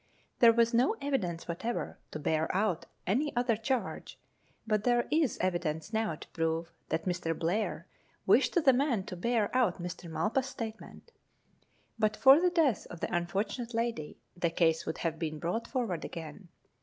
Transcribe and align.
There 0.39 0.51
was 0.51 0.73
no 0.73 0.95
evidence 0.99 1.47
whatever 1.47 1.99
to 2.09 2.17
bear 2.17 2.49
out 2.57 2.87
any 3.05 3.35
other 3.35 3.55
charge, 3.55 4.17
but 4.65 4.83
there 4.83 5.07
is 5.11 5.37
evidence 5.39 5.93
now 5.93 6.15
to 6.15 6.27
prove 6.29 6.71
that 6.89 7.05
Mr. 7.05 7.37
Blair 7.37 7.85
wished 8.25 8.55
the 8.55 8.73
man 8.73 9.03
to 9.03 9.15
bear 9.15 9.55
out 9.55 9.79
Mrs. 9.79 10.09
Malpas's 10.09 10.49
state 10.49 10.81
ment. 10.81 11.11
But 11.99 12.17
for 12.17 12.41
the 12.41 12.49
death 12.49 12.87
of 12.87 12.99
the 12.99 13.13
unfortunate 13.15 13.75
lady, 13.75 14.17
the 14.35 14.49
case 14.49 14.87
would 14.87 14.97
have 14.97 15.19
been 15.19 15.37
brought 15.37 15.67
forward 15.67 16.03
again. 16.03 16.47